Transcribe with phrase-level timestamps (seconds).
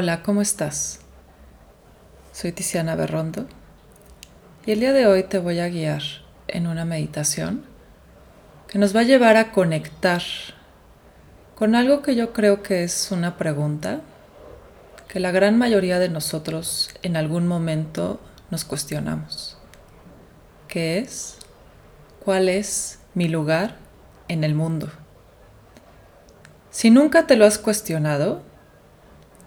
[0.00, 1.00] Hola, ¿cómo estás?
[2.30, 3.48] Soy Tiziana Berrondo
[4.64, 6.02] y el día de hoy te voy a guiar
[6.46, 7.64] en una meditación
[8.68, 10.22] que nos va a llevar a conectar
[11.56, 14.00] con algo que yo creo que es una pregunta
[15.08, 18.20] que la gran mayoría de nosotros en algún momento
[18.52, 19.58] nos cuestionamos,
[20.68, 21.38] que es
[22.24, 23.74] ¿cuál es mi lugar
[24.28, 24.90] en el mundo?
[26.70, 28.46] Si nunca te lo has cuestionado,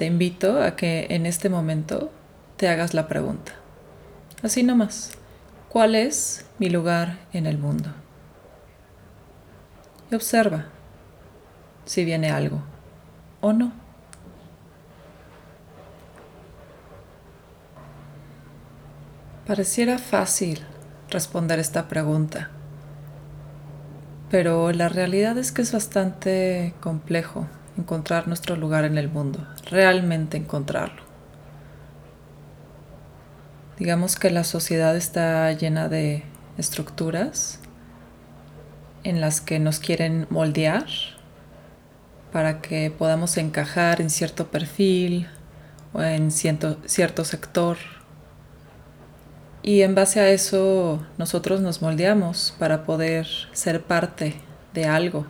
[0.00, 2.10] te invito a que en este momento
[2.56, 3.52] te hagas la pregunta.
[4.42, 5.10] Así nomás,
[5.68, 7.90] ¿cuál es mi lugar en el mundo?
[10.10, 10.68] Y observa
[11.84, 12.62] si viene algo
[13.42, 13.72] o no.
[19.46, 20.64] Pareciera fácil
[21.10, 22.48] responder esta pregunta
[24.30, 27.48] pero la realidad es que es bastante complejo
[27.80, 31.02] encontrar nuestro lugar en el mundo, realmente encontrarlo.
[33.78, 36.22] Digamos que la sociedad está llena de
[36.58, 37.60] estructuras
[39.02, 40.86] en las que nos quieren moldear
[42.32, 45.26] para que podamos encajar en cierto perfil
[45.92, 47.78] o en cierto, cierto sector
[49.62, 54.34] y en base a eso nosotros nos moldeamos para poder ser parte
[54.72, 55.26] de algo.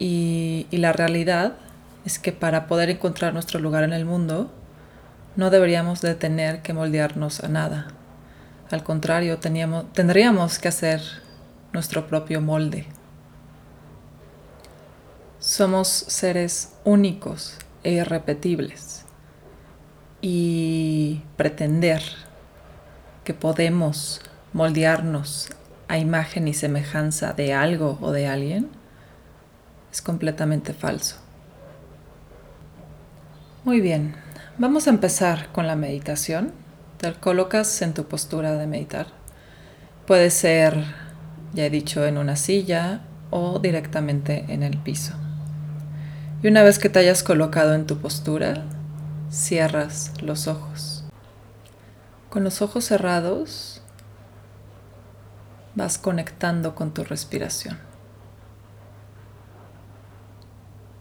[0.00, 1.52] Y, la realidad
[2.06, 4.50] es que para poder encontrar nuestro lugar en el mundo,
[5.36, 7.88] no deberíamos de tener que moldearnos a nada.
[8.70, 11.02] Al contrario, tendríamos que hacer
[11.74, 12.86] nuestro propio molde.
[15.38, 19.04] Somos seres únicos e irrepetibles.
[20.22, 22.02] Y pretender
[23.24, 24.22] que podemos
[24.54, 25.50] moldearnos
[25.88, 28.79] a imagen y semejanza de algo o de alguien
[29.92, 31.16] es completamente falso.
[33.64, 34.14] Muy bien,
[34.58, 36.52] vamos a empezar con la meditación.
[36.98, 39.08] Te colocas en tu postura de meditar.
[40.06, 40.84] Puede ser,
[41.52, 45.14] ya he dicho, en una silla o directamente en el piso.
[46.42, 48.64] Y una vez que te hayas colocado en tu postura,
[49.30, 51.04] cierras los ojos.
[52.30, 53.82] Con los ojos cerrados
[55.74, 57.89] vas conectando con tu respiración.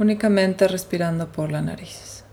[0.00, 2.24] Únicamente respirando por la nariz.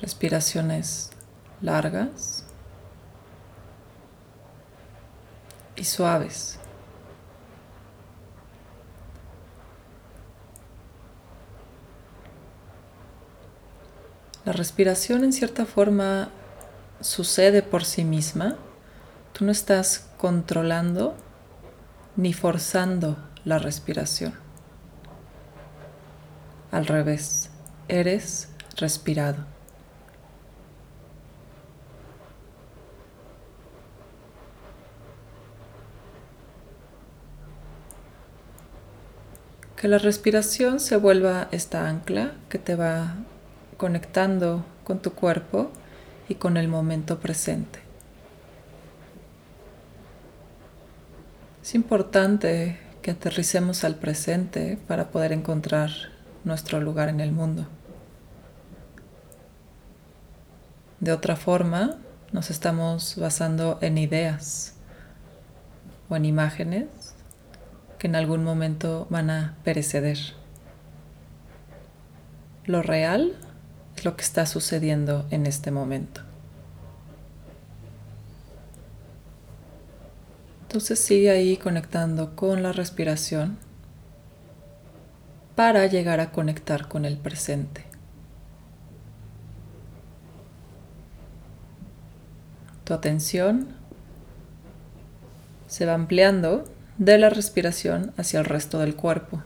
[0.00, 1.10] Respiraciones
[1.60, 2.46] largas
[5.76, 6.58] y suaves.
[14.46, 16.30] La respiración en cierta forma
[17.02, 18.56] sucede por sí misma.
[19.34, 21.14] Tú no estás controlando
[22.16, 24.34] ni forzando la respiración.
[26.72, 27.48] Al revés,
[27.86, 29.46] eres respirado.
[39.76, 43.14] Que la respiración se vuelva esta ancla que te va
[43.76, 45.70] conectando con tu cuerpo
[46.28, 47.78] y con el momento presente.
[51.62, 55.90] Es importante que aterricemos al presente para poder encontrar
[56.42, 57.68] nuestro lugar en el mundo.
[60.98, 61.98] De otra forma,
[62.32, 64.74] nos estamos basando en ideas
[66.08, 66.88] o en imágenes
[68.00, 70.18] que en algún momento van a pereceder.
[72.64, 73.36] Lo real
[74.02, 76.22] lo que está sucediendo en este momento.
[80.76, 83.56] Entonces sigue ahí conectando con la respiración
[85.54, 87.86] para llegar a conectar con el presente.
[92.84, 93.68] Tu atención
[95.66, 96.66] se va ampliando
[96.98, 99.42] de la respiración hacia el resto del cuerpo.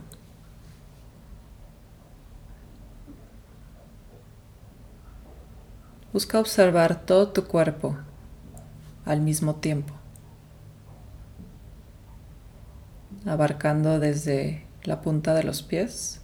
[6.12, 7.96] Busca observar todo tu cuerpo
[9.04, 9.99] al mismo tiempo,
[13.26, 16.20] abarcando desde la punta de los pies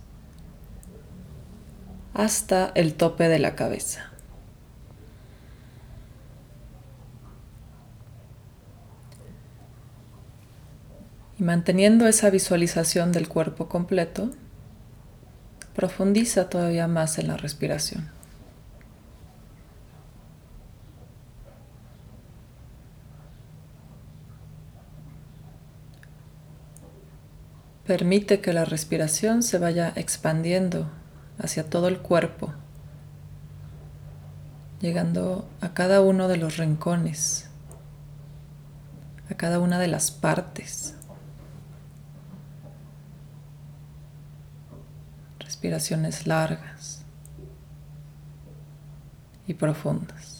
[2.14, 4.10] hasta el tope de la cabeza.
[11.38, 14.30] Y manteniendo esa visualización del cuerpo completo,
[15.74, 18.15] profundiza todavía más en la respiración.
[27.86, 30.90] Permite que la respiración se vaya expandiendo
[31.38, 32.52] hacia todo el cuerpo,
[34.80, 37.48] llegando a cada uno de los rincones,
[39.30, 40.96] a cada una de las partes.
[45.38, 47.04] Respiraciones largas
[49.46, 50.35] y profundas.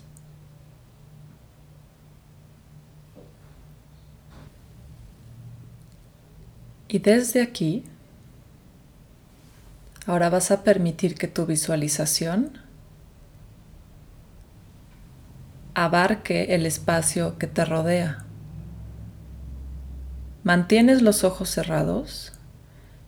[6.97, 7.85] Y desde aquí,
[10.07, 12.59] ahora vas a permitir que tu visualización
[15.75, 18.25] abarque el espacio que te rodea.
[20.43, 22.33] Mantienes los ojos cerrados,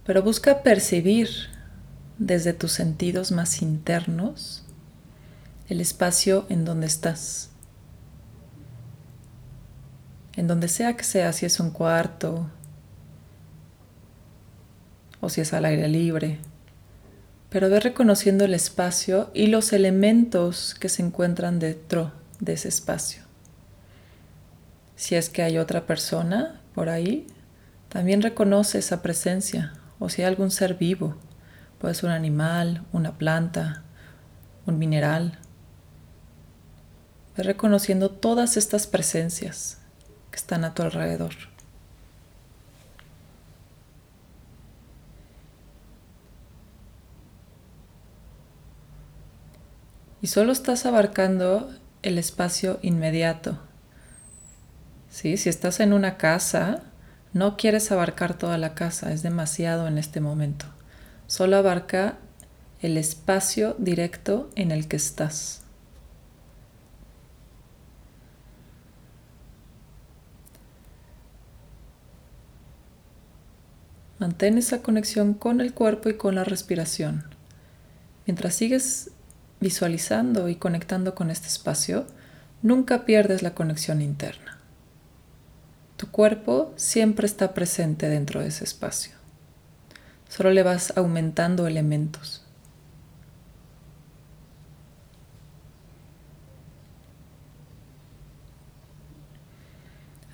[0.05, 1.31] pero busca percibir
[2.19, 4.65] desde tus sentidos más internos
[5.71, 7.49] el espacio en donde estás.
[10.37, 12.51] En donde sea que sea, si es un cuarto,
[15.21, 16.39] o si es al aire libre,
[17.51, 23.23] pero ve reconociendo el espacio y los elementos que se encuentran dentro de ese espacio.
[24.97, 27.27] Si es que hay otra persona por ahí,
[27.89, 31.17] también reconoce esa presencia, o si hay algún ser vivo,
[31.79, 33.83] puede ser un animal, una planta,
[34.67, 35.39] un mineral.
[37.37, 39.79] Ve reconociendo todas estas presencias
[40.31, 41.35] que están a tu alrededor.
[50.21, 51.71] Y solo estás abarcando
[52.03, 53.59] el espacio inmediato.
[55.11, 55.37] ¿Sí?
[55.37, 56.83] Si estás en una casa,
[57.33, 60.67] no quieres abarcar toda la casa, es demasiado en este momento.
[61.27, 62.19] Solo abarca
[62.81, 65.63] el espacio directo en el que estás.
[74.19, 77.25] Mantén esa conexión con el cuerpo y con la respiración.
[78.27, 79.13] Mientras sigues
[79.61, 82.07] visualizando y conectando con este espacio,
[82.63, 84.59] nunca pierdes la conexión interna.
[85.97, 89.13] Tu cuerpo siempre está presente dentro de ese espacio.
[90.29, 92.45] Solo le vas aumentando elementos.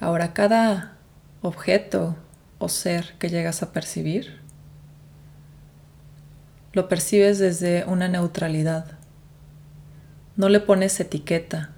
[0.00, 0.98] Ahora cada
[1.40, 2.16] objeto
[2.58, 4.38] o ser que llegas a percibir,
[6.74, 8.98] lo percibes desde una neutralidad.
[10.36, 11.70] No le pones etiqueta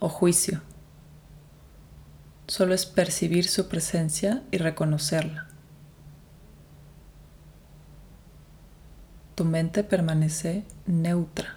[0.00, 0.60] o juicio.
[2.48, 5.46] Solo es percibir su presencia y reconocerla.
[9.36, 11.56] Tu mente permanece neutra.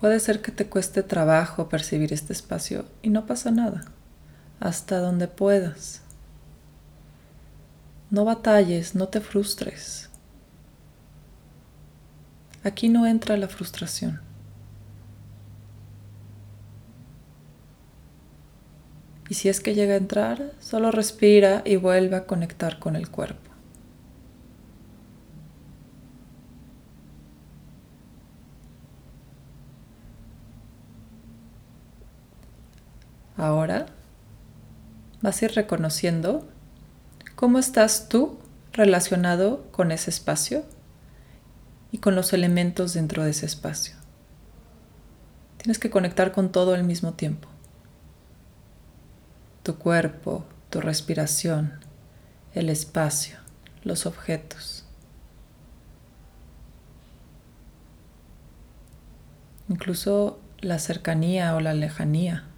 [0.00, 3.92] Puede ser que te cueste trabajo percibir este espacio y no pasa nada
[4.60, 6.02] hasta donde puedas.
[8.10, 10.08] No batalles, no te frustres.
[12.64, 14.20] Aquí no entra la frustración.
[19.28, 23.10] Y si es que llega a entrar, solo respira y vuelve a conectar con el
[23.10, 23.50] cuerpo.
[33.36, 33.77] Ahora
[35.28, 36.48] vas ir reconociendo
[37.36, 38.38] cómo estás tú
[38.72, 40.64] relacionado con ese espacio
[41.92, 43.94] y con los elementos dentro de ese espacio.
[45.58, 47.46] Tienes que conectar con todo al mismo tiempo.
[49.64, 51.78] Tu cuerpo, tu respiración,
[52.54, 53.36] el espacio,
[53.84, 54.86] los objetos.
[59.68, 62.48] Incluso la cercanía o la lejanía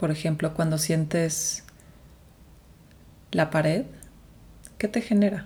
[0.00, 1.62] Por ejemplo, cuando sientes
[3.32, 3.84] la pared,
[4.78, 5.44] ¿qué te genera?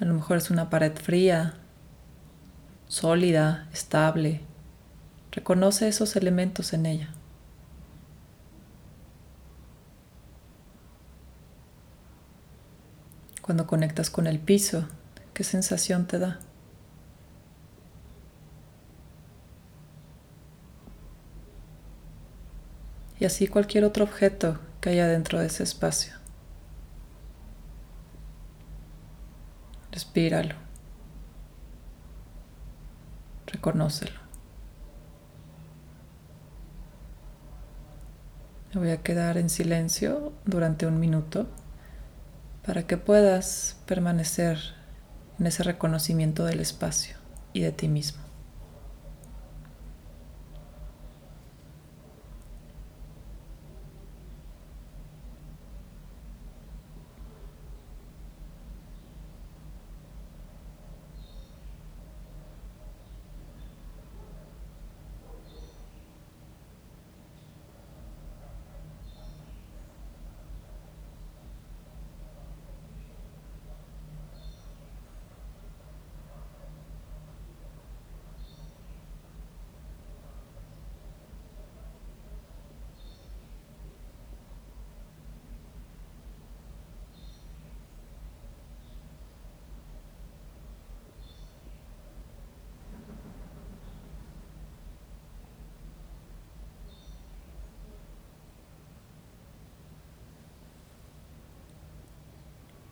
[0.00, 1.54] A lo mejor es una pared fría,
[2.88, 4.40] sólida, estable.
[5.30, 7.10] Reconoce esos elementos en ella.
[13.40, 14.88] Cuando conectas con el piso,
[15.32, 16.40] ¿qué sensación te da?
[23.28, 26.14] Así cualquier otro objeto que haya dentro de ese espacio.
[29.92, 30.54] Respíralo.
[33.46, 34.20] Reconócelo.
[38.72, 41.46] Me voy a quedar en silencio durante un minuto
[42.66, 44.58] para que puedas permanecer
[45.38, 47.16] en ese reconocimiento del espacio
[47.52, 48.27] y de ti mismo.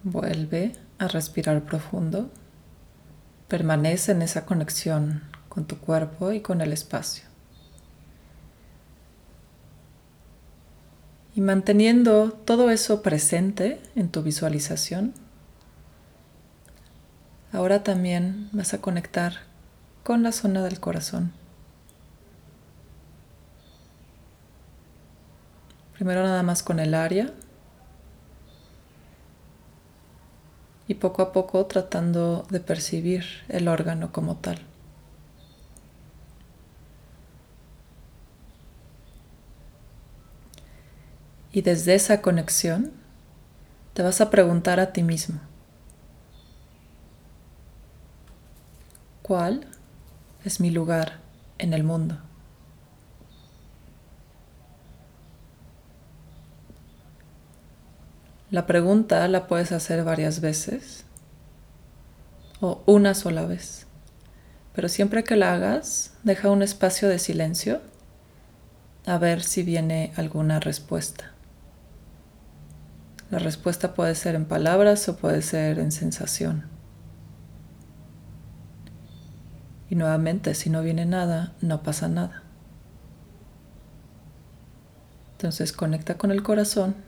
[0.08, 2.30] Vuelve a respirar profundo.
[3.48, 7.24] Permanece en esa conexión con tu cuerpo y con el espacio.
[11.34, 15.12] Y manteniendo todo eso presente en tu visualización,
[17.52, 19.40] ahora también vas a conectar
[20.04, 21.32] con la zona del corazón.
[25.94, 27.32] Primero nada más con el área
[30.88, 34.60] y poco a poco tratando de percibir el órgano como tal.
[41.52, 42.92] Y desde esa conexión
[43.94, 45.40] te vas a preguntar a ti mismo,
[49.22, 49.66] ¿cuál
[50.44, 51.20] es mi lugar
[51.58, 52.18] en el mundo?
[58.56, 61.04] La pregunta la puedes hacer varias veces
[62.62, 63.86] o una sola vez,
[64.74, 67.82] pero siempre que la hagas, deja un espacio de silencio
[69.04, 71.32] a ver si viene alguna respuesta.
[73.30, 76.64] La respuesta puede ser en palabras o puede ser en sensación.
[79.90, 82.42] Y nuevamente, si no viene nada, no pasa nada.
[85.32, 87.05] Entonces conecta con el corazón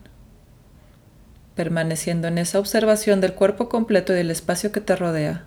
[1.59, 5.43] permaneciendo en esa observación del cuerpo completo y del espacio que te rodea.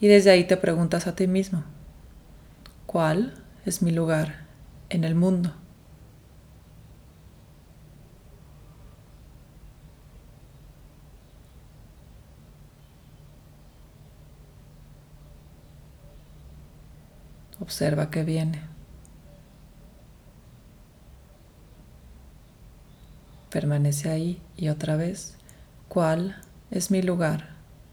[0.00, 1.64] Y desde ahí te preguntas a ti mismo,
[2.84, 3.32] ¿cuál
[3.64, 4.44] es mi lugar
[4.90, 5.54] en el mundo?
[17.58, 18.77] Observa que viene.
[23.50, 25.36] Permanece ahí y otra vez,
[25.88, 26.36] ¿cuál
[26.70, 27.48] es mi lugar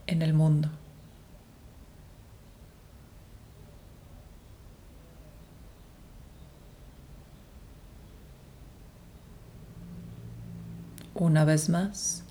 [0.06, 0.70] en el mundo?
[11.14, 12.24] Una vez más,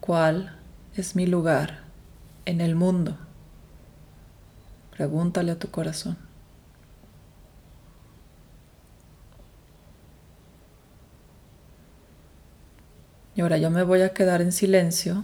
[0.00, 0.54] ¿cuál
[0.94, 1.78] es mi lugar
[2.44, 3.16] en el mundo?
[4.90, 6.27] Pregúntale a tu corazón.
[13.38, 15.22] Y ahora yo me voy a quedar en silencio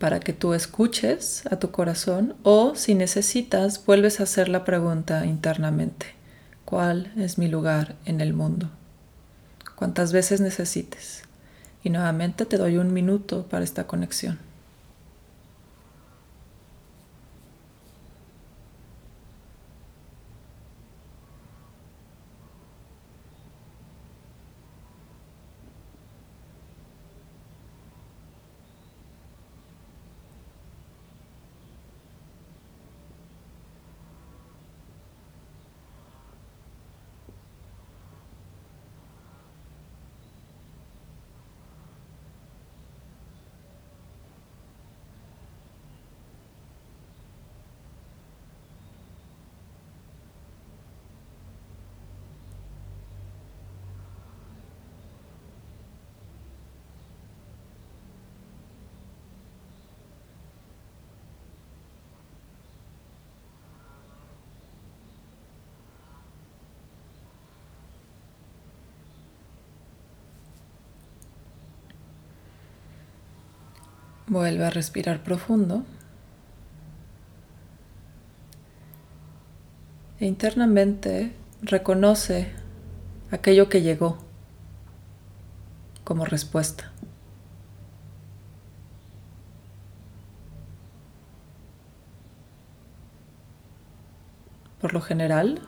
[0.00, 5.24] para que tú escuches a tu corazón o si necesitas vuelves a hacer la pregunta
[5.26, 6.06] internamente.
[6.64, 8.68] ¿Cuál es mi lugar en el mundo?
[9.76, 11.22] ¿Cuántas veces necesites?
[11.84, 14.40] Y nuevamente te doy un minuto para esta conexión.
[74.30, 75.82] Vuelve a respirar profundo.
[80.20, 82.52] E internamente reconoce
[83.32, 84.18] aquello que llegó
[86.04, 86.92] como respuesta.
[94.80, 95.60] Por lo general,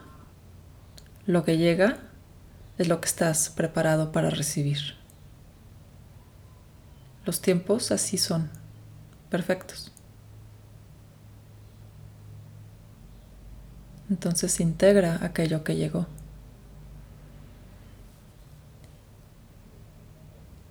[1.25, 1.97] lo que llega
[2.77, 5.02] es lo que estás preparado para recibir.
[7.25, 8.49] Los tiempos así son,
[9.29, 9.91] perfectos.
[14.09, 16.07] Entonces integra aquello que llegó.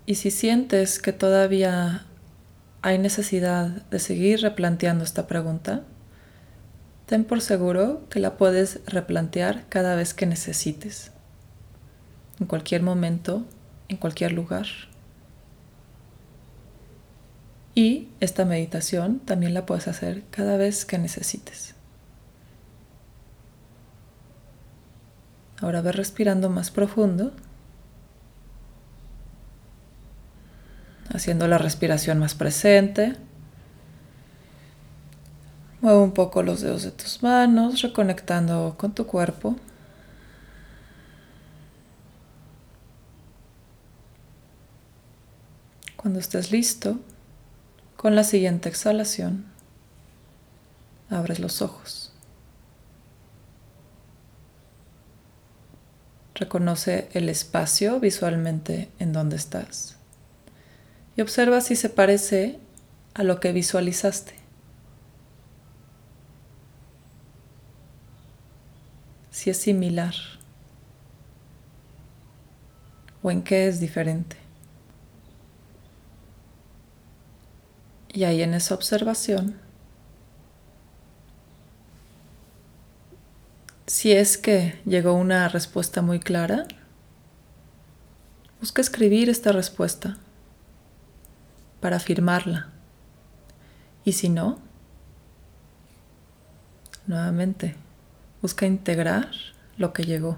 [0.05, 2.05] Y si sientes que todavía
[2.83, 5.85] hay necesidad de seguir replanteando esta pregunta,
[7.07, 11.13] ten por seguro que la puedes replantear cada vez que necesites,
[12.41, 13.45] en cualquier momento,
[13.89, 14.67] en cualquier lugar.
[17.75, 21.75] Y esta meditación también la puedes hacer cada vez que necesites.
[25.61, 27.33] Ahora ve respirando más profundo.
[31.15, 33.17] haciendo la respiración más presente.
[35.81, 39.57] Mueve un poco los dedos de tus manos, reconectando con tu cuerpo.
[45.97, 46.99] Cuando estés listo,
[48.03, 49.45] con la siguiente exhalación,
[51.09, 52.13] abres los ojos.
[56.35, 59.99] Reconoce el espacio visualmente en donde estás
[61.15, 62.59] y observa si se parece
[63.15, 64.35] a lo que visualizaste.
[69.31, 70.15] Si es similar
[73.23, 74.42] o en qué es diferente.
[78.13, 79.57] Y ahí en esa observación,
[83.87, 86.67] si es que llegó una respuesta muy clara,
[88.61, 90.19] busca escribir esta respuesta
[91.81, 92.69] para afirmarla.
[94.05, 94.59] Y si no,
[97.07, 97.77] nuevamente,
[98.43, 99.31] busca integrar
[99.79, 100.37] lo que llegó.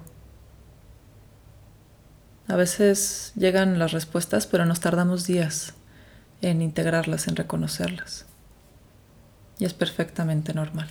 [2.46, 5.74] A veces llegan las respuestas, pero nos tardamos días
[6.50, 8.26] en integrarlas, en reconocerlas.
[9.58, 10.88] Y es perfectamente normal.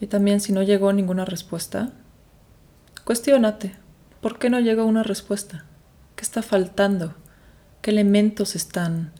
[0.00, 1.92] Y también si no llegó ninguna respuesta,
[3.04, 3.74] cuestiónate,
[4.20, 5.64] ¿por qué no llegó una respuesta?
[6.16, 7.14] ¿Qué está faltando?
[7.80, 9.12] ¿Qué elementos están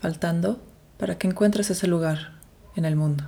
[0.00, 0.60] faltando
[0.98, 2.32] para que encuentres ese lugar
[2.76, 3.24] en el mundo?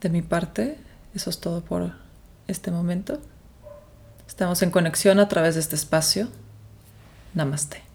[0.00, 0.78] De mi parte,
[1.14, 1.92] eso es todo por
[2.46, 3.20] este momento.
[4.28, 6.28] Estamos en conexión a través de este espacio.
[7.34, 7.87] Namaste.